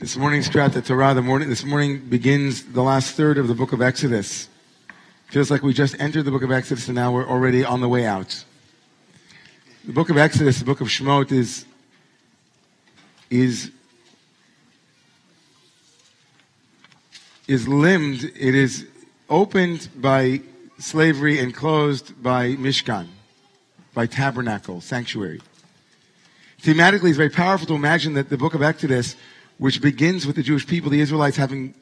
[0.00, 1.12] This morning's the Torah.
[1.12, 4.48] The morning, this morning begins the last third of the book of Exodus.
[5.26, 7.88] Feels like we just entered the book of Exodus and now we're already on the
[7.88, 8.42] way out.
[9.84, 11.66] The book of Exodus, the book of Shemot, is
[13.28, 13.72] is
[17.46, 18.24] is limbed.
[18.24, 18.86] It is
[19.28, 20.40] opened by
[20.78, 23.08] slavery and closed by Mishkan,
[23.92, 25.42] by tabernacle, sanctuary.
[26.62, 29.14] Thematically, it's very powerful to imagine that the book of Exodus,
[29.60, 31.74] which begins with the Jewish people, the Israelites having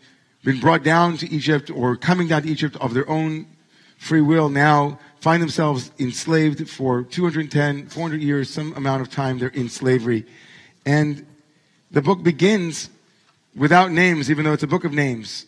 [0.43, 3.47] been brought down to Egypt or coming down to Egypt of their own
[3.99, 9.51] free will, now find themselves enslaved for 210, 400 years, some amount of time they're
[9.51, 10.27] in slavery.
[10.85, 11.25] And
[11.93, 12.91] the book begins
[13.55, 15.47] without names, even though it's a book of names.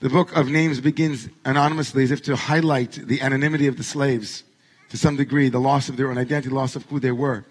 [0.00, 4.44] The book of names begins anonymously as if to highlight the anonymity of the slaves
[4.90, 7.46] to some degree, the loss of their own identity, loss of who they were.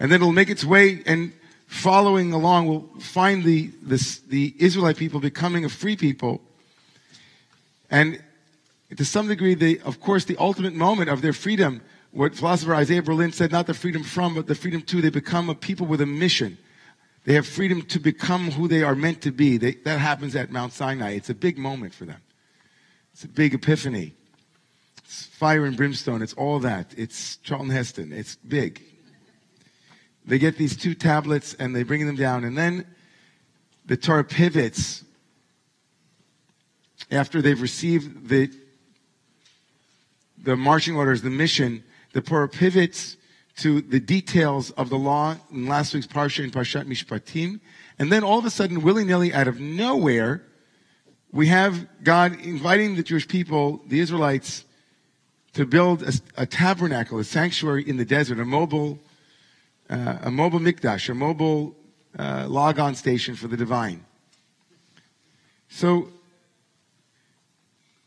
[0.00, 1.32] And then it'll make its way and
[1.72, 6.42] following along, we'll find the, this, the Israelite people becoming a free people.
[7.90, 8.22] And
[8.94, 13.02] to some degree, the, of course, the ultimate moment of their freedom, what philosopher Isaiah
[13.02, 16.02] Berlin said, not the freedom from, but the freedom to, they become a people with
[16.02, 16.58] a mission.
[17.24, 19.56] They have freedom to become who they are meant to be.
[19.56, 21.12] They, that happens at Mount Sinai.
[21.12, 22.20] It's a big moment for them.
[23.14, 24.12] It's a big epiphany.
[24.98, 26.20] It's fire and brimstone.
[26.20, 26.92] It's all that.
[26.98, 28.12] It's Charlton Heston.
[28.12, 28.82] It's big.
[30.24, 32.44] They get these two tablets and they bring them down.
[32.44, 32.86] And then
[33.86, 35.04] the Torah pivots
[37.10, 38.50] after they've received the,
[40.38, 41.84] the marching orders, the mission.
[42.12, 43.16] The Torah pivots
[43.58, 47.60] to the details of the law in last week's Parsha and Parshat Mishpatim.
[47.98, 50.42] And then all of a sudden, willy-nilly, out of nowhere,
[51.32, 54.64] we have God inviting the Jewish people, the Israelites,
[55.54, 58.98] to build a, a tabernacle, a sanctuary in the desert, a mobile,
[59.92, 61.76] uh, a mobile mikdash, a mobile
[62.18, 64.04] uh, logon station for the divine.
[65.68, 66.08] So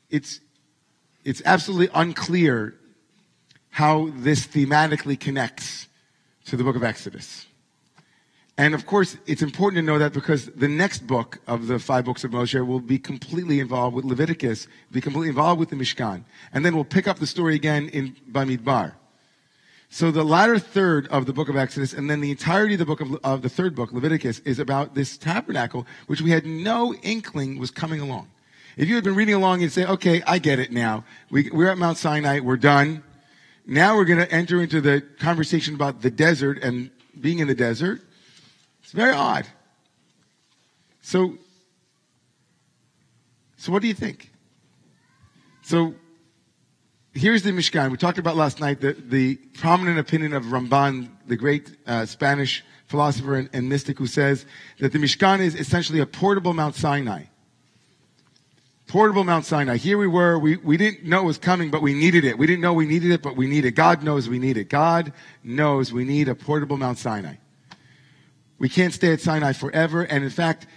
[0.09, 0.39] it's
[1.23, 2.75] it's absolutely unclear
[3.69, 5.87] how this thematically connects
[6.45, 7.47] to the book of Exodus.
[8.57, 12.05] And of course, it's important to know that because the next book of the five
[12.05, 16.23] books of Moshe will be completely involved with Leviticus, be completely involved with the Mishkan.
[16.53, 18.93] And then we'll pick up the story again in Bamidbar.
[19.95, 22.85] So the latter third of the book of Exodus and then the entirety of the
[22.85, 26.93] book of, of the third book, Leviticus, is about this tabernacle, which we had no
[26.95, 28.29] inkling was coming along.
[28.75, 31.05] If you had been reading along and say, okay, I get it now.
[31.31, 32.41] We, we're at Mount Sinai.
[32.41, 33.03] We're done.
[33.65, 37.55] Now we're going to enter into the conversation about the desert and being in the
[37.55, 38.01] desert.
[38.83, 39.47] It's very odd.
[41.03, 41.37] So,
[43.55, 44.29] so what do you think?
[45.61, 45.95] So,
[47.15, 47.89] here's the Mishkan.
[47.89, 52.63] We talked about last night the, the prominent opinion of Ramban, the great uh, Spanish
[52.85, 54.45] philosopher and, and mystic, who says
[54.79, 57.23] that the Mishkan is essentially a portable Mount Sinai
[58.87, 59.77] portable Mount Sinai.
[59.77, 60.37] Here we were.
[60.37, 62.37] We, we didn't know it was coming, but we needed it.
[62.37, 63.71] We didn't know we needed it, but we need it.
[63.71, 64.69] God knows we need it.
[64.69, 65.11] God
[65.43, 67.35] knows we need a portable Mount Sinai.
[68.57, 70.03] We can't stay at Sinai forever.
[70.03, 70.67] And in fact,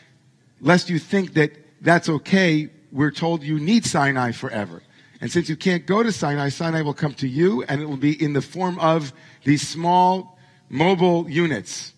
[0.60, 4.82] lest you think that that's okay, we're told you need Sinai forever.
[5.20, 7.96] And since you can't go to Sinai, Sinai will come to you and it will
[7.96, 9.12] be in the form of
[9.44, 11.92] these small mobile units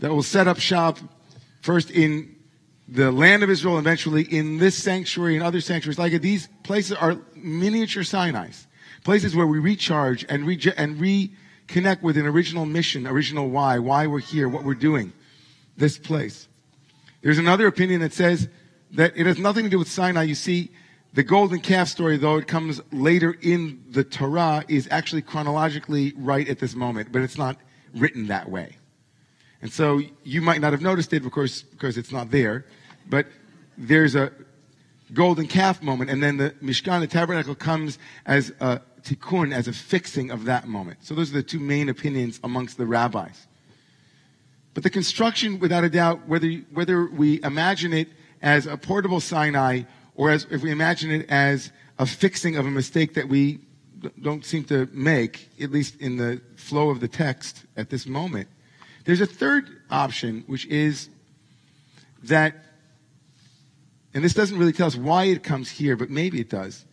[0.00, 0.98] that will set up shop
[1.62, 2.34] first in
[2.88, 6.20] the land of Israel, eventually in this sanctuary and other sanctuaries like.
[6.20, 8.66] These places are miniature Sinai's,
[9.04, 14.18] places where we recharge and, and reconnect with an original mission, original why, why we're
[14.18, 15.12] here, what we're doing,
[15.78, 16.48] this place.
[17.22, 18.48] There's another opinion that says
[18.92, 20.24] that it has nothing to do with Sinai.
[20.24, 20.70] You see,
[21.14, 26.48] the golden calf story, though it comes later in the Torah, is actually chronologically right
[26.48, 27.58] at this moment, but it's not
[27.94, 28.76] written that way.
[29.60, 32.64] And so you might not have noticed it, of course, because it's not there.
[33.08, 33.26] But
[33.76, 34.32] there's a
[35.12, 39.72] golden calf moment, and then the Mishkan, the tabernacle, comes as a tikkun, as a
[39.72, 41.04] fixing of that moment.
[41.04, 43.46] So those are the two main opinions amongst the rabbis.
[44.74, 48.08] But the construction, without a doubt, whether, whether we imagine it
[48.40, 49.82] as a portable Sinai
[50.14, 53.60] or as if we imagine it as a fixing of a mistake that we
[54.20, 58.48] don't seem to make, at least in the flow of the text at this moment,
[59.04, 61.08] there's a third option, which is
[62.24, 62.54] that,
[64.14, 66.84] and this doesn't really tell us why it comes here, but maybe it does.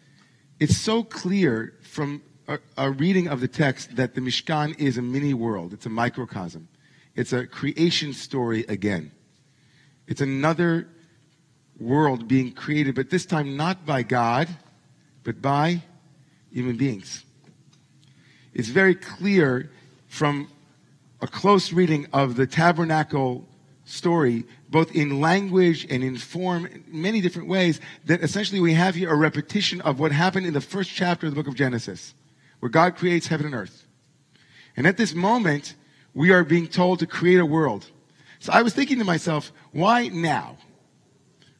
[0.60, 5.01] It's so clear from a, a reading of the text that the Mishkan is a
[5.01, 5.74] mini world.
[5.74, 6.68] It's a microcosm.
[7.15, 9.12] It's a creation story again.
[10.07, 10.88] It's another
[11.80, 14.48] world being created, but this time not by God,
[15.24, 15.81] but by
[16.52, 17.24] human beings.
[18.54, 19.72] It's very clear
[20.08, 20.50] from
[21.22, 23.48] a close reading of the tabernacle
[23.86, 28.96] story, both in language and in form, in many different ways, that essentially we have
[28.96, 32.14] here a repetition of what happened in the first chapter of the book of Genesis,
[32.60, 33.86] where God creates heaven and earth.
[34.78, 35.75] And at this moment,
[36.14, 37.86] we are being told to create a world.
[38.40, 40.58] So I was thinking to myself, why now?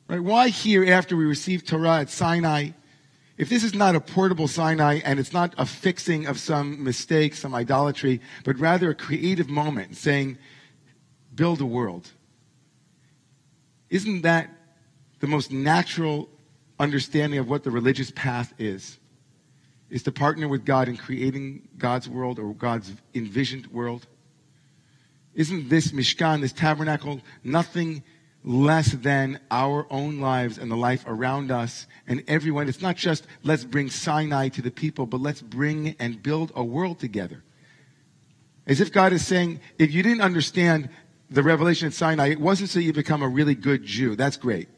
[0.10, 0.20] Right?
[0.20, 2.72] Why here after we received Torah at Sinai?
[3.38, 7.36] If this is not a portable Sinai and it's not a fixing of some mistake,
[7.36, 10.40] some idolatry, but rather a creative moment saying,
[11.34, 12.10] build a world.
[13.92, 14.50] Isn't that
[15.20, 16.28] the most natural
[16.80, 18.98] understanding of what the religious path is?
[19.92, 24.08] Is to partner with God in creating God's world or God's envisioned world?
[25.36, 28.04] Isn't this Mishkan, this tabernacle, nothing
[28.44, 32.70] less than our own lives and the life around us and everyone.
[32.70, 36.64] It's not just let's bring Sinai to the people, but let's bring and build a
[36.64, 37.44] world together.
[38.66, 40.90] As if God is saying, if you didn't understand
[41.30, 44.16] the revelation at Sinai, it wasn't so you become a really good Jew.
[44.16, 44.70] That's great.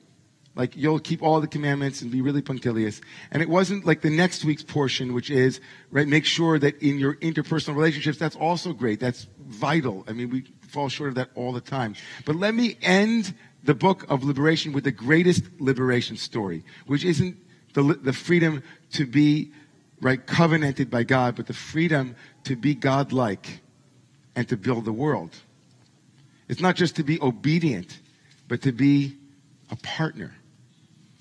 [0.56, 3.00] Like you'll keep all the commandments and be really punctilious.
[3.32, 5.62] And it wasn't like the next week's portion, which is,
[5.92, 9.00] right, make sure that in your interpersonal relationships, that's also great.
[9.00, 10.04] That's vital.
[10.08, 11.96] I mean, we fall short of that all the time.
[12.26, 17.38] But let me end the book of liberation with the greatest liberation story, which isn't
[17.74, 18.64] the, the freedom
[18.94, 19.52] to be
[20.02, 23.62] right covenanted by God, but the freedom to be God-like
[24.36, 25.36] and to build the world.
[26.48, 28.00] It's not just to be obedient,
[28.48, 29.16] but to be
[29.70, 30.36] a partner.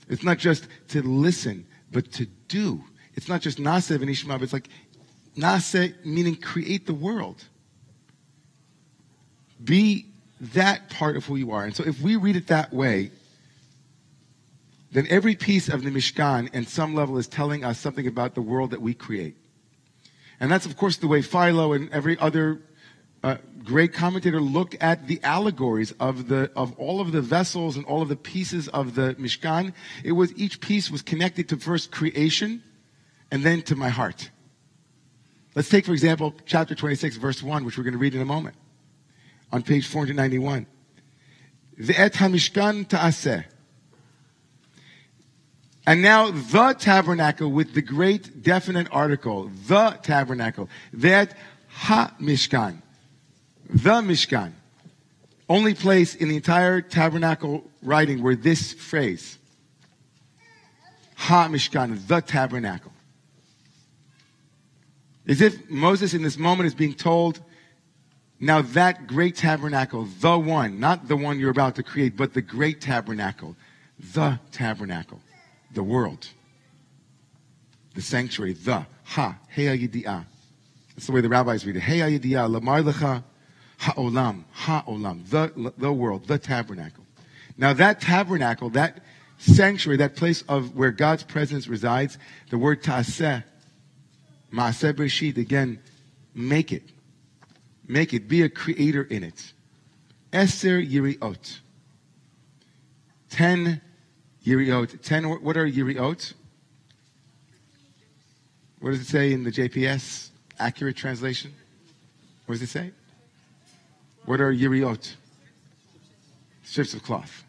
[0.08, 2.82] It's not just to listen, but to do.
[3.14, 4.69] It's not just nase v'nishma, but it's like
[5.37, 7.44] nase meaning create the world.
[9.62, 10.09] Be
[10.40, 11.64] that part of who you are.
[11.64, 13.10] And so if we read it that way,
[14.92, 18.42] then every piece of the Mishkan, in some level, is telling us something about the
[18.42, 19.37] world that we create.
[20.40, 22.62] And that's, of course, the way Philo and every other
[23.22, 27.84] uh, great commentator look at the allegories of the of all of the vessels and
[27.84, 29.75] all of the pieces of the Mishkan.
[30.02, 32.62] It was each piece was connected to first creation,
[33.31, 34.31] and then to my heart.
[35.54, 38.25] Let's take, for example, chapter 26, verse 1, which we're going to read in a
[38.25, 38.56] moment
[39.52, 40.67] on page 491.
[41.79, 43.44] Ve'et ta'aseh.
[45.87, 50.69] And now the tabernacle with the great definite article, the tabernacle.
[50.94, 51.32] Ve'et
[51.69, 52.82] ha-mishkan.
[53.69, 54.52] The mishkan.
[55.49, 59.38] Only place in the entire tabernacle writing where this phrase,
[61.17, 62.93] ha-mishkan, the tabernacle.
[65.26, 67.41] As if Moses in this moment is being told,
[68.40, 72.40] now that great tabernacle, the one, not the one you're about to create, but the
[72.40, 73.54] great tabernacle,
[74.14, 75.20] the tabernacle,
[75.75, 76.26] the world,
[77.94, 80.25] the sanctuary, the, ha, heya yidi'ah.
[80.94, 81.82] That's the way the rabbis read it.
[81.82, 83.22] Heya yidi'ah, lamar lecha,
[83.76, 87.04] ha'olam, ha'olam, the, the world, the tabernacle.
[87.58, 89.04] Now that tabernacle, that
[89.37, 92.16] sanctuary, that place of where God's presence resides,
[92.48, 93.44] the word ta'aseh,
[94.50, 95.78] ma'aseh breshit, again,
[96.34, 96.84] make it
[97.90, 98.28] Make it.
[98.28, 99.52] Be a creator in it.
[100.32, 101.58] Eser Yiriot.
[103.28, 103.81] Ten
[104.46, 105.02] Yiriot.
[105.02, 106.34] Ten, what are Yiriot?
[108.78, 110.31] What does it say in the JPS?
[110.60, 111.52] Accurate translation?
[112.46, 112.92] What does it say?
[114.25, 115.16] What are Yiriot?
[116.62, 117.42] Strips of cloth.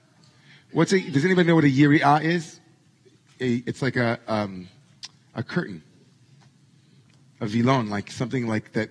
[0.71, 2.59] What's a, does anybody know what a Yiri'ah is?
[3.39, 4.69] A, it's like a, um,
[5.35, 5.83] a curtain.
[7.41, 8.89] A vilon, like something like that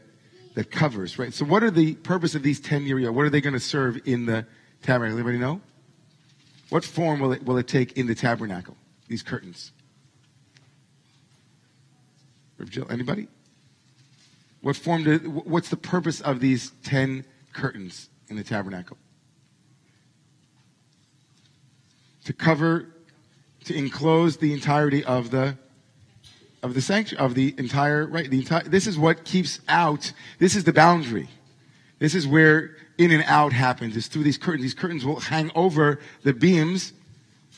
[0.61, 1.33] that covers, right?
[1.33, 3.99] So what are the purpose of these 10 year What are they going to serve
[4.05, 4.45] in the
[4.83, 5.17] tabernacle?
[5.17, 5.63] Anybody know?
[6.69, 8.77] What form will it, will it take in the tabernacle?
[9.09, 9.73] These curtains.
[12.69, 13.27] Jill, anybody?
[14.61, 17.25] What form do, what's the purpose of these 10
[17.55, 18.99] curtains in the tabernacle?
[22.27, 22.87] To cover,
[23.65, 25.57] to enclose the entirety of the
[26.63, 30.55] of the sanctuary, of the entire, right, the entire, this is what keeps out, this
[30.55, 31.29] is the boundary.
[31.99, 34.63] This is where in and out happens, is through these curtains.
[34.63, 36.93] These curtains will hang over the beams,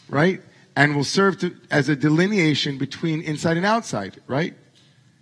[0.08, 0.40] right?
[0.76, 4.54] And will serve to, as a delineation between inside and outside, right?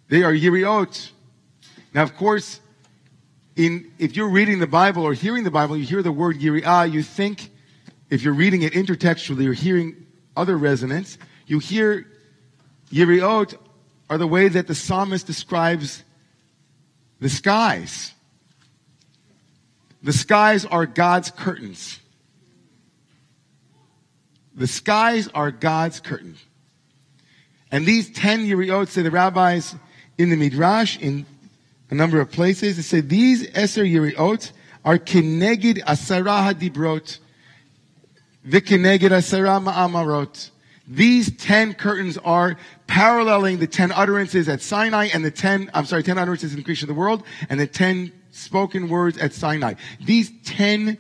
[0.09, 1.11] They are yiriot.
[1.95, 2.61] Now, of course,
[3.57, 6.91] in, if you're reading the Bible or hearing the Bible, you hear the word yiriah,
[6.91, 7.51] you think,
[8.09, 10.07] if you're reading it intertextually or hearing
[10.37, 12.07] other resonance, you hear
[12.91, 13.55] yiriot
[14.11, 16.03] are the way that the psalmist describes
[17.21, 18.13] the skies.
[20.03, 22.01] The skies are God's curtains.
[24.57, 26.35] The skies are God's curtain.
[27.71, 29.77] And these 10 Yeriot, say the rabbis
[30.19, 31.25] in the Midrash, in
[31.89, 34.51] a number of places, they say these Eser Yeriot,
[34.85, 37.19] are kinegid asara hadibrot,
[38.45, 40.51] v'kinegid asara ma'amarot.
[40.91, 42.57] These ten curtains are
[42.91, 46.65] paralleling the ten utterances at Sinai and the ten, I'm sorry, ten utterances in the
[46.65, 49.75] creation of the world and the ten spoken words at Sinai.
[50.05, 50.99] These ten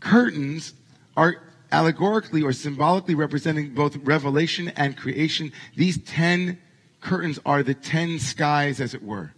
[0.00, 0.74] curtains
[1.16, 1.36] are
[1.72, 5.50] allegorically or symbolically representing both revelation and creation.
[5.76, 6.58] These ten
[7.00, 9.32] curtains are the ten skies, as it were.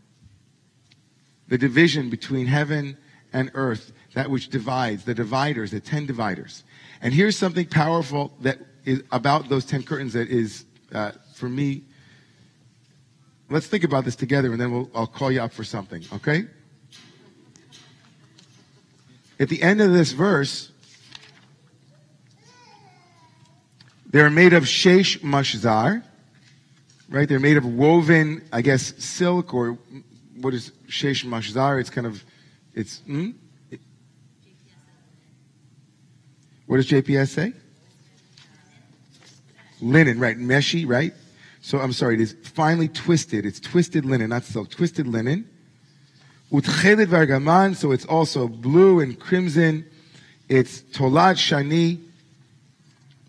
[1.47, 2.97] The division between heaven
[3.33, 6.65] and earth, that which divides, the dividers, the ten dividers.
[7.01, 11.83] And here's something powerful that is about those ten curtains that is, uh, for me,
[13.49, 16.45] let's think about this together and then we'll, I'll call you up for something, okay?
[19.41, 20.71] At the end of this verse,
[24.07, 26.05] they're made of shesh mashzar,
[27.09, 27.27] right?
[27.27, 29.79] They're made of woven, I guess, silk or
[30.37, 31.81] what is shesh mashzar?
[31.81, 32.23] It's kind of,
[32.75, 33.31] it's, hmm?
[36.67, 37.53] What does JPS say?
[39.81, 40.39] Linen, right?
[40.39, 41.15] Meshy, right?
[41.61, 43.45] So I'm sorry, it is finely twisted.
[43.45, 44.71] It's twisted linen, not silk.
[44.71, 45.49] Twisted linen.
[46.51, 49.85] Vargaman, so it's also blue and crimson.
[50.49, 52.01] It's tola'at shani.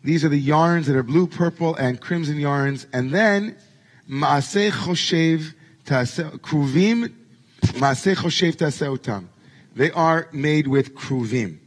[0.03, 2.87] These are the yarns that are blue, purple, and crimson yarns.
[2.93, 3.55] And then
[4.09, 5.53] maaseh choshev
[5.85, 7.13] kruvim
[7.61, 9.27] maaseh choshev taseotam.
[9.75, 11.59] They are made with kruvim.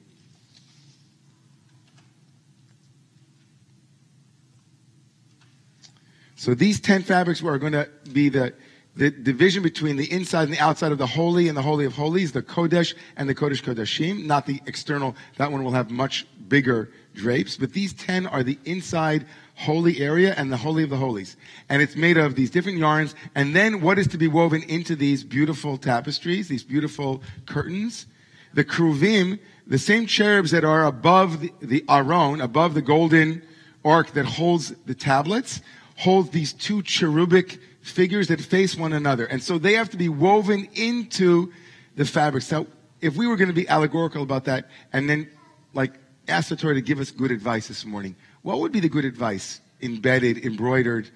[6.44, 8.52] So these 10 fabrics are going to be the,
[8.96, 11.94] the division between the inside and the outside of the holy and the holy of
[11.94, 15.16] holies, the Kodesh and the Kodesh Kodeshim, not the external.
[15.38, 19.24] That one will have much bigger drapes, but these 10 are the inside
[19.54, 21.38] holy area and the holy of the holies.
[21.70, 23.14] And it's made of these different yarns.
[23.34, 28.04] And then what is to be woven into these beautiful tapestries, these beautiful curtains?
[28.52, 33.42] The kruvim, the same cherubs that are above the, the aron, above the golden
[33.82, 35.62] ark that holds the tablets,
[35.96, 39.26] hold these two cherubic figures that face one another.
[39.26, 41.52] And so they have to be woven into
[41.96, 42.42] the fabric.
[42.42, 42.66] So
[43.00, 45.30] if we were going to be allegorical about that and then
[45.74, 45.92] like
[46.26, 49.04] ask the Torah to give us good advice this morning, what would be the good
[49.04, 51.10] advice embedded, embroidered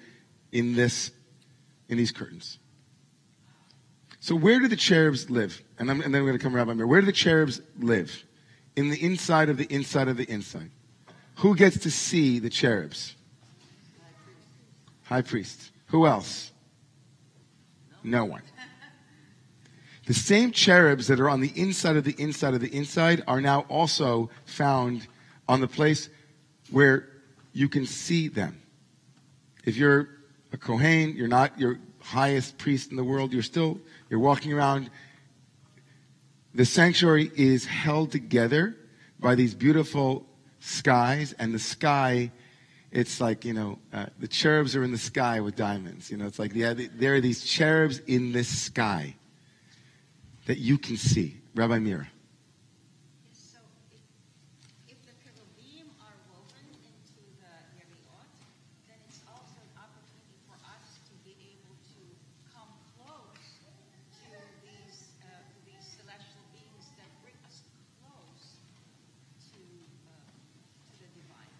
[0.51, 1.11] in this,
[1.87, 2.59] in these curtains?
[4.19, 5.61] So where do the cherubs live?
[5.79, 6.83] And, and then we're going to come around by me.
[6.83, 8.23] Where do the cherubs live?
[8.75, 10.71] In the inside of the inside of the inside.
[11.37, 13.15] Who gets to see the cherubs?
[15.09, 15.71] High priest.
[15.87, 16.51] Who else?
[18.03, 18.43] No one.
[20.05, 23.41] The same cherubs that are on the inside of the inside of the inside are
[23.41, 25.07] now also found
[25.47, 26.09] on the place
[26.69, 27.09] where
[27.53, 28.61] you can see them.
[29.65, 30.09] If you're
[30.53, 33.79] a Kohen, you're not your highest priest in the world, you're still,
[34.11, 34.91] you're walking around.
[36.53, 38.77] The sanctuary is held together
[39.19, 40.27] by these beautiful
[40.59, 42.31] skies, and the sky
[42.91, 46.09] it's like you know uh, the cherubs are in the sky with diamonds.
[46.09, 49.15] You know it's like yeah there are these cherubs in this sky
[50.45, 51.37] that you can see.
[51.55, 52.07] Rabbi mira
[53.33, 53.59] So
[53.91, 54.01] if,
[54.87, 58.29] if the cherubim are woven into the Yeriot,
[58.89, 62.01] then it's also an opportunity for us to be able to
[62.53, 63.61] come close
[64.25, 64.29] to
[64.65, 65.29] these, uh,
[65.65, 67.61] these celestial beings that bring us
[68.01, 68.61] close
[69.53, 70.33] to, uh,
[70.97, 71.53] to the divine.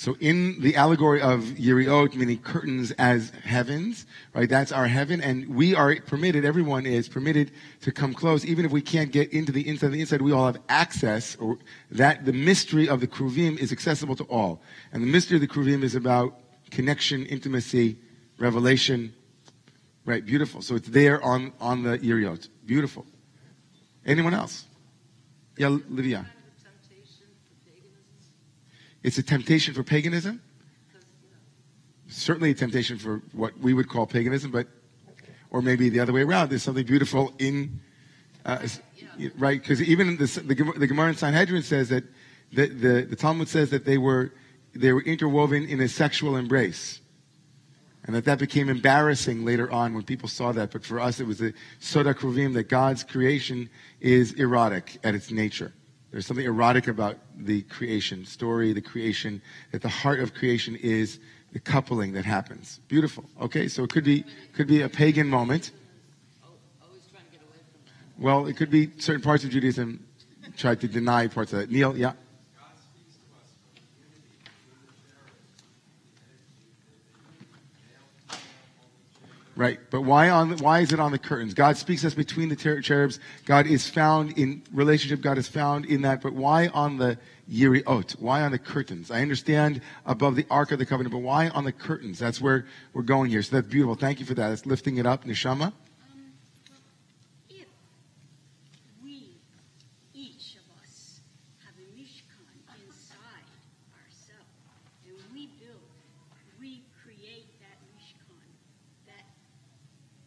[0.00, 4.48] So in the allegory of Yeriot, meaning curtains as heavens, right?
[4.48, 7.50] That's our heaven, and we are permitted, everyone is permitted
[7.82, 9.88] to come close, even if we can't get into the inside.
[9.88, 11.58] The inside, we all have access, or
[11.90, 14.62] that the mystery of the Kruvim is accessible to all.
[14.90, 16.34] And the mystery of the Kruvim is about
[16.70, 17.98] connection, intimacy,
[18.38, 19.12] revelation,
[20.06, 20.24] right?
[20.24, 20.62] Beautiful.
[20.62, 22.48] So it's there on, on the Yeriot.
[22.64, 23.04] Beautiful.
[24.06, 24.64] Anyone else?
[25.58, 26.24] Yeah, Livia.
[29.02, 30.42] It's a temptation for paganism.
[32.08, 34.66] Certainly a temptation for what we would call paganism, but,
[35.50, 36.50] or maybe the other way around.
[36.50, 37.80] There's something beautiful in,
[38.44, 38.66] uh,
[39.38, 39.60] right?
[39.60, 42.04] Because even the, the, the Gemara in Sanhedrin says that
[42.52, 44.32] the, the, the Talmud says that they were,
[44.74, 47.00] they were interwoven in a sexual embrace.
[48.04, 50.72] And that that became embarrassing later on when people saw that.
[50.72, 55.30] But for us, it was a soda kruvim that God's creation is erotic at its
[55.30, 55.72] nature.
[56.10, 59.40] There's something erotic about the creation story, the creation,
[59.70, 61.20] that the heart of creation is
[61.52, 62.80] the coupling that happens.
[62.88, 63.24] Beautiful.
[63.40, 65.72] Okay, so it could be could be a pagan moment.
[68.18, 70.04] Well, it could be certain parts of Judaism
[70.56, 71.70] tried to deny parts of that.
[71.70, 72.12] Neil, yeah.
[79.60, 81.52] Right, but why on why is it on the curtains?
[81.52, 83.20] God speaks us between the cherubs.
[83.44, 85.20] God is found in relationship.
[85.20, 86.22] God is found in that.
[86.22, 88.12] But why on the yiriot?
[88.18, 89.10] Why on the curtains?
[89.10, 92.18] I understand above the ark of the covenant, but why on the curtains?
[92.18, 92.64] That's where
[92.94, 93.42] we're going here.
[93.42, 93.96] So that's beautiful.
[93.96, 94.50] Thank you for that.
[94.50, 95.66] It's lifting it up, neshama.
[95.66, 95.74] Um,
[96.70, 96.80] well,
[97.50, 97.66] if
[99.04, 99.36] we,
[100.14, 101.20] each of us,
[101.66, 102.48] have a mishkan
[102.80, 103.44] inside
[103.92, 104.56] ourselves,
[105.04, 105.84] and we build,
[106.58, 108.40] we create that mishkan,
[109.04, 109.28] that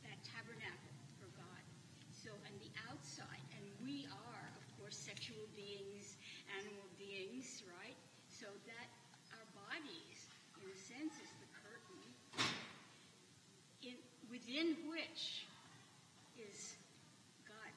[0.03, 1.63] that tabernacle for God.
[2.11, 6.19] So, on the outside, and we are, of course, sexual beings,
[6.59, 7.97] animal beings, right?
[8.27, 8.87] So that
[9.33, 10.19] our bodies,
[10.59, 12.03] in a sense, is the curtain
[13.83, 13.95] in,
[14.53, 15.45] within which
[16.37, 16.75] is
[17.47, 17.71] God,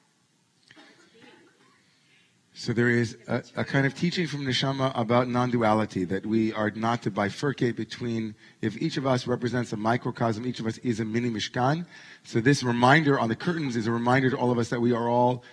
[2.52, 6.70] So there is a, a kind of teaching from Neshama about non-duality, that we are
[6.70, 11.00] not to bifurcate between, if each of us represents a microcosm, each of us is
[11.00, 11.86] a mini Mishkan.
[12.24, 14.92] So this reminder on the curtains is a reminder to all of us that we
[14.92, 15.44] are all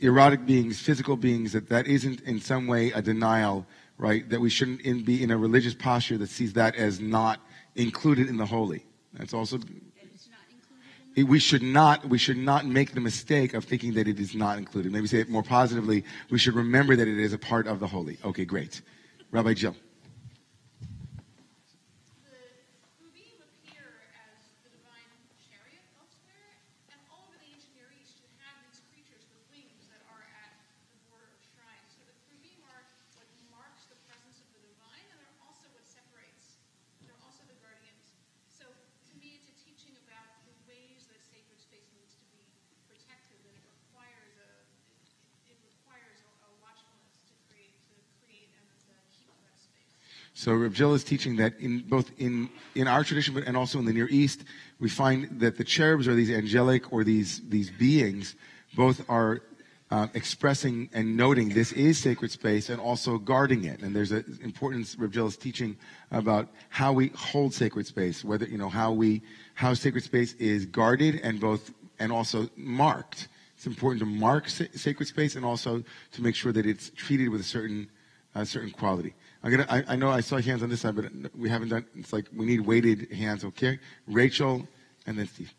[0.00, 3.66] erotic beings, physical beings, that that isn't in some way a denial,
[3.98, 4.28] right?
[4.28, 7.40] That we shouldn't in, be in a religious posture that sees that as not
[7.74, 8.84] included in the holy.
[9.14, 9.66] That's also That
[10.14, 13.94] it's not included in we should not we should not make the mistake of thinking
[13.94, 14.90] that it is not included.
[14.92, 16.04] Maybe say it more positively.
[16.30, 18.18] We should remember that it is a part of the holy.
[18.24, 18.80] Okay, great.
[19.30, 19.76] Rabbi Jill.
[22.26, 22.34] The
[22.98, 23.86] Kruvim appear
[24.18, 25.06] as the divine
[25.46, 26.50] chariot elsewhere,
[26.90, 30.26] and all over the ancient Near East you have these creatures with wings that are
[30.34, 30.50] at
[30.90, 31.94] the border of shrines.
[31.94, 32.82] So the Kruvim are
[33.14, 36.58] what marks the presence of the divine, and they're also what separates.
[37.06, 38.18] They're also the guardians.
[38.50, 42.42] So to me, it's a teaching about the ways that sacred space needs to be
[42.86, 44.50] protected, and it requires a
[45.50, 49.98] it, it requires a, a watchfulness to create to create and to keep that space.
[50.44, 53.78] So Rabbi Jill is teaching that in both in in our tradition but and also
[53.78, 54.44] in the Near East,
[54.78, 58.34] we find that the cherubs are these angelic or these these beings,
[58.76, 59.40] both are
[59.90, 63.80] uh, expressing and noting this is sacred space and also guarding it.
[63.80, 65.78] And there's an importance Rabbi Jill is teaching
[66.10, 69.22] about how we hold sacred space, whether you know how we
[69.54, 73.28] how sacred space is guarded and both and also marked.
[73.56, 77.30] It's important to mark sa- sacred space and also to make sure that it's treated
[77.30, 77.88] with a certain
[78.44, 79.14] certain quality.
[79.44, 79.68] I'm gonna.
[79.68, 81.84] I, I know I saw hands on this side, but we haven't done.
[82.00, 83.44] It's like we need weighted hands.
[83.44, 83.76] Okay,
[84.08, 84.64] Rachel,
[85.04, 85.52] and then Steve.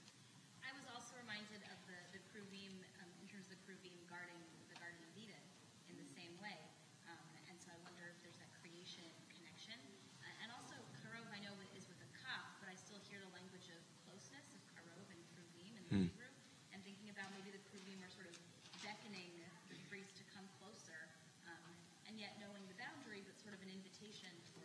[0.66, 4.42] I was also reminded of the, the Kruvim, um, in terms of the Kruvim guarding
[4.74, 5.38] the Garden of Eden
[5.86, 6.58] in the same way.
[7.06, 9.06] Um, and so I wonder if there's that creation
[9.38, 9.78] connection.
[10.26, 13.30] Uh, and also, Karov, I know, is with a kaf, but I still hear the
[13.38, 13.78] language of
[14.10, 16.34] closeness of Karov and Kruvim in the Hebrew.
[16.74, 18.36] And thinking about maybe the Kruvim are sort of
[18.82, 19.30] beckoning
[19.70, 21.06] the priest to come closer,
[21.46, 21.70] um,
[22.10, 23.05] and yet knowing the boundary, but sort of
[23.66, 24.62] an invitation for.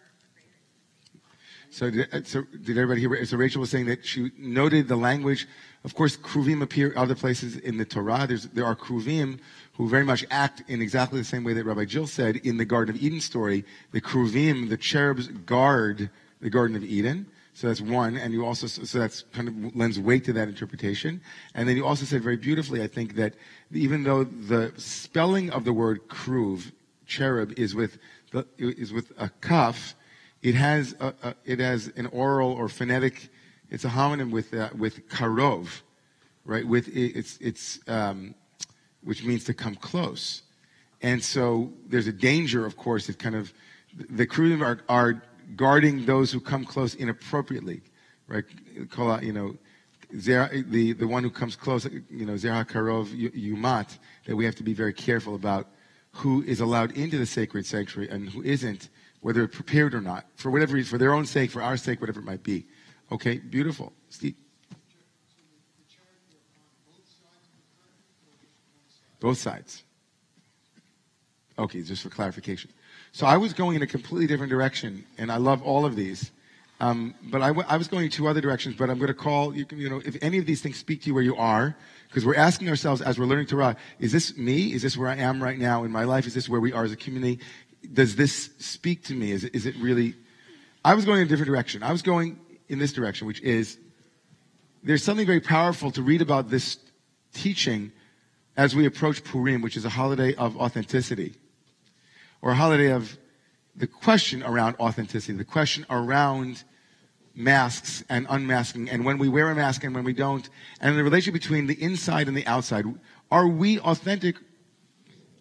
[1.70, 3.24] So, did, uh, so did everybody hear?
[3.24, 5.46] So Rachel was saying that she noted the language.
[5.84, 8.26] Of course, kruvim appear other places in the Torah.
[8.26, 9.38] There's, there are kruvim
[9.74, 12.66] who very much act in exactly the same way that Rabbi Jill said in the
[12.66, 13.64] Garden of Eden story.
[13.92, 16.10] The kruvim, the cherubs, guard
[16.40, 17.26] the Garden of Eden.
[17.54, 21.20] So that's one, and you also so that's kind of lends weight to that interpretation.
[21.54, 23.34] And then you also said very beautifully, I think, that
[23.72, 26.72] even though the spelling of the word kruv,
[27.06, 27.98] cherub, is with
[28.58, 29.94] is with a kaf,
[30.42, 33.28] it has a, a, it has an oral or phonetic.
[33.70, 35.82] It's a homonym with uh, with karov,
[36.44, 36.66] right?
[36.66, 38.34] With it, it's it's um,
[39.02, 40.42] which means to come close,
[41.02, 43.52] and so there's a danger, of course, that kind of
[44.08, 45.22] the kruvim are are
[45.56, 47.82] guarding those who come close inappropriately,
[48.28, 48.44] right?
[48.90, 49.56] Call out, you know.
[50.12, 54.56] Zera, the, the one who comes close, you know, Zerah Karov Yumat, that we have
[54.56, 55.68] to be very careful about
[56.12, 58.88] who is allowed into the sacred sanctuary and who isn't,
[59.20, 62.20] whether prepared or not, for whatever reason, for their own sake, for our sake, whatever
[62.20, 62.66] it might be.
[63.12, 63.92] Okay, beautiful.
[64.08, 64.34] Steve?
[69.20, 69.84] Both sides.
[71.58, 72.70] Okay, just for clarification.
[73.12, 76.30] So I was going in a completely different direction, and I love all of these.
[76.80, 79.54] Um, but I, w- I was going two other directions, but I'm going to call,
[79.54, 81.76] you, can, you know, if any of these things speak to you where you are,
[82.08, 84.72] because we're asking ourselves as we're learning Torah, is this me?
[84.72, 86.26] Is this where I am right now in my life?
[86.26, 87.40] Is this where we are as a community?
[87.92, 89.30] Does this speak to me?
[89.30, 90.14] Is is it really?
[90.84, 91.82] I was going in a different direction.
[91.82, 92.38] I was going
[92.68, 93.78] in this direction, which is
[94.82, 96.78] there's something very powerful to read about this
[97.32, 97.92] teaching
[98.56, 101.34] as we approach Purim, which is a holiday of authenticity,
[102.42, 103.16] or a holiday of
[103.76, 106.64] the question around authenticity, the question around
[107.42, 110.48] masks and unmasking, and when we wear a mask and when we don't,
[110.80, 112.84] and the relationship between the inside and the outside.
[113.30, 114.36] Are we authentic?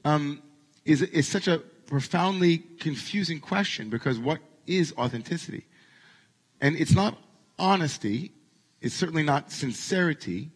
[0.06, 0.42] Um,
[0.86, 5.66] is is such a profoundly confusing question because what is authenticity?
[6.62, 7.18] And it's not
[7.58, 8.32] honesty,
[8.82, 10.52] it's certainly not sincerity.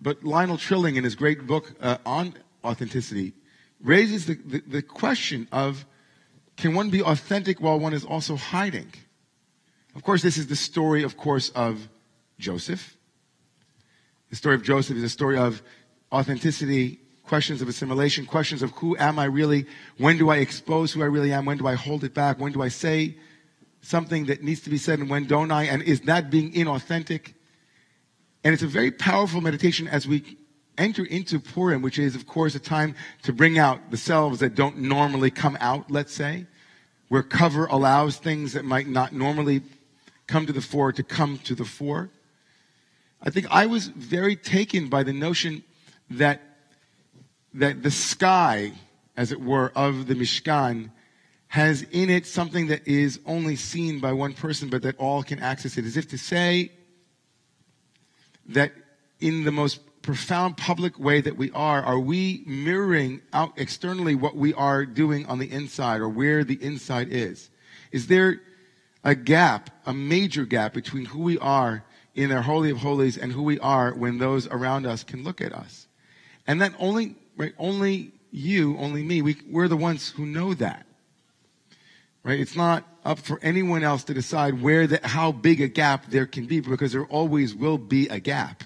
[0.00, 3.34] But Lionel Trilling, in his great book uh, on authenticity,
[3.80, 5.86] raises the, the, the question of
[6.56, 8.92] can one be authentic while one is also hiding?
[9.94, 11.88] Of course, this is the story, of course, of
[12.38, 12.96] Joseph.
[14.30, 15.62] The story of Joseph is a story of
[16.10, 19.66] authenticity, questions of assimilation, questions of who am I really?
[19.98, 21.44] When do I expose who I really am?
[21.44, 22.38] When do I hold it back?
[22.38, 23.16] When do I say
[23.82, 25.64] something that needs to be said and when don't I?
[25.64, 27.34] And is that being inauthentic?
[28.44, 30.38] And it's a very powerful meditation as we
[30.78, 34.54] enter into Purim, which is, of course, a time to bring out the selves that
[34.54, 36.46] don't normally come out, let's say,
[37.08, 39.62] where cover allows things that might not normally
[40.26, 42.10] come to the fore to come to the fore.
[43.22, 45.62] I think I was very taken by the notion
[46.10, 46.40] that,
[47.54, 48.72] that the sky,
[49.16, 50.90] as it were, of the Mishkan
[51.48, 55.38] has in it something that is only seen by one person, but that all can
[55.38, 56.72] access it, as if to say
[58.46, 58.72] that
[59.20, 64.34] in the most profound public way that we are, are we mirroring out externally what
[64.34, 67.50] we are doing on the inside or where the inside is?
[67.92, 68.40] Is there
[69.04, 71.84] a gap, a major gap between who we are
[72.14, 75.40] in our Holy of Holies and who we are when those around us can look
[75.40, 75.88] at us?
[76.46, 80.86] And that only, right, only you, only me, we, we're the ones who know that.
[82.24, 82.38] Right?
[82.38, 86.26] It's not up for anyone else to decide where the, how big a gap there
[86.26, 88.64] can be because there always will be a gap.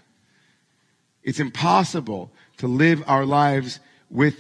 [1.22, 4.36] It's impossible to live our lives with,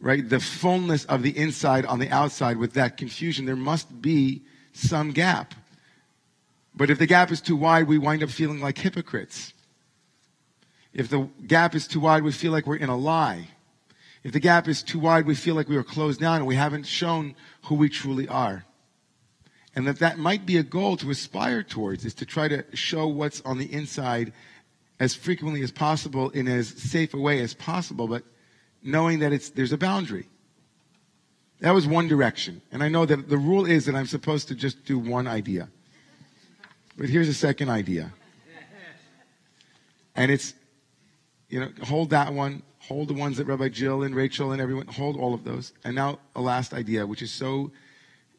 [0.00, 3.46] right, the fullness of the inside on the outside with that confusion.
[3.46, 4.42] There must be
[4.76, 5.54] some gap.
[6.74, 9.54] But if the gap is too wide, we wind up feeling like hypocrites.
[10.92, 13.48] If the gap is too wide, we feel like we're in a lie.
[14.22, 16.56] If the gap is too wide, we feel like we are closed down and we
[16.56, 17.34] haven't shown
[17.64, 18.64] who we truly are.
[19.74, 23.06] And that that might be a goal to aspire towards is to try to show
[23.06, 24.32] what's on the inside
[24.98, 28.24] as frequently as possible in as safe a way as possible, but
[28.82, 30.26] knowing that it's, there's a boundary.
[31.60, 32.60] That was one direction.
[32.70, 35.68] And I know that the rule is that I'm supposed to just do one idea.
[36.98, 38.12] But here's a second idea.
[40.14, 40.54] And it's,
[41.48, 44.86] you know, hold that one, hold the ones that Rabbi Jill and Rachel and everyone,
[44.86, 45.72] hold all of those.
[45.84, 47.70] And now a last idea, which is so,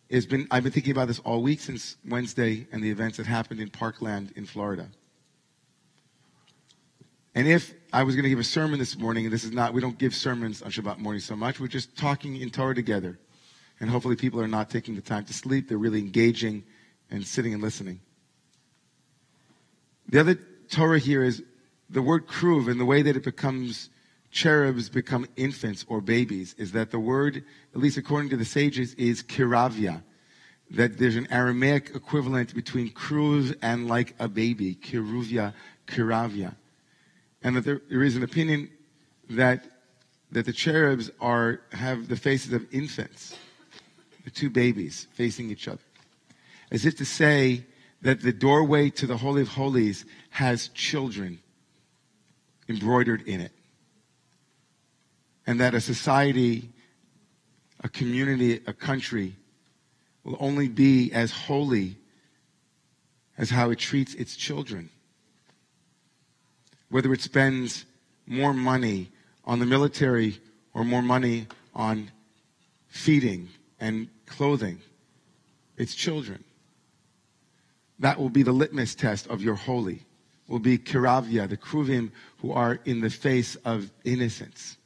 [0.09, 3.27] has been, I've been thinking about this all week since Wednesday and the events that
[3.27, 4.89] happened in Parkland in Florida.
[7.37, 9.71] And if I was going to give a sermon this morning, and this is not,
[9.71, 13.19] we don't give sermons on Shabbat morning so much, we're just talking in Torah together.
[13.79, 16.63] And hopefully people are not taking the time to sleep, they're really engaging
[17.11, 17.99] and sitting and listening.
[20.09, 20.39] The other
[20.71, 21.43] Torah here is
[21.91, 23.91] the word kruv and the way that it becomes
[24.31, 27.43] cherubs become infants or babies is that the word,
[27.75, 30.01] at least according to the sages, is kiravia.
[30.71, 35.53] That there's an Aramaic equivalent between kruv and like a baby, kiruvia,
[35.85, 36.55] kiravia.
[37.43, 38.69] And that there, there is an opinion
[39.29, 39.67] that,
[40.31, 43.35] that the cherubs are, have the faces of infants,
[44.23, 45.81] the two babies facing each other.
[46.71, 47.65] As if to say
[48.01, 51.39] that the doorway to the Holy of Holies has children
[52.69, 53.51] embroidered in it.
[55.45, 56.69] And that a society,
[57.83, 59.35] a community, a country
[60.23, 61.97] will only be as holy
[63.37, 64.89] as how it treats its children.
[66.89, 67.85] Whether it spends
[68.25, 69.09] more money
[69.45, 70.39] on the military
[70.73, 72.11] or more money on
[72.87, 74.79] feeding and clothing
[75.77, 76.43] its children.
[77.99, 80.03] That will be the litmus test of your holy.
[80.47, 84.77] Will be kiravia, the kruvim who are in the face of innocence.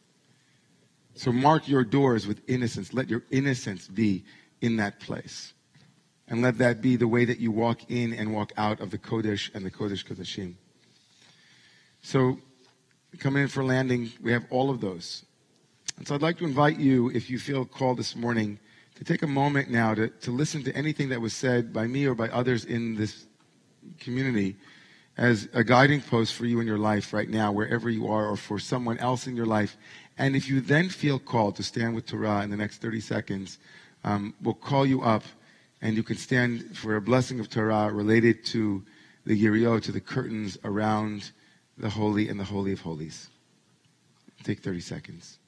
[1.16, 2.94] So mark your doors with innocence.
[2.94, 4.24] Let your innocence be
[4.62, 5.54] in that place.
[6.28, 8.98] And let that be the way that you walk in and walk out of the
[8.98, 10.56] Kodesh and the Kodesh Kodeshim.
[12.02, 12.40] So
[13.20, 15.26] coming in for landing, we have all of those.
[15.98, 18.60] And so I'd like to invite you, if you feel called this morning,
[18.96, 22.06] to take a moment now to, to listen to anything that was said by me
[22.06, 23.26] or by others in this
[24.00, 24.56] community
[25.18, 28.38] as a guiding post for you in your life right now, wherever you are, or
[28.38, 29.78] for someone else in your life.
[30.18, 33.60] And if you then feel called to stand with Torah in the next 30 seconds,
[34.04, 35.24] um, we'll call you up
[35.82, 38.84] and you can stand for a blessing of Torah related to
[39.26, 41.32] the Yeriot, to the curtains around
[41.82, 43.28] the Holy and the Holy of Holies.
[44.44, 45.39] Take 30 seconds.